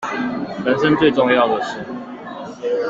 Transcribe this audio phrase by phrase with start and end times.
[0.65, 1.77] 人生最重要的事